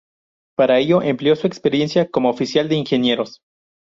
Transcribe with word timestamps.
Para 0.57 0.79
ello 0.79 1.03
empleó 1.03 1.35
su 1.35 1.45
experiencia 1.45 2.09
como 2.09 2.31
oficial 2.31 2.67
de 2.67 2.73
ingenieros. 2.75 3.43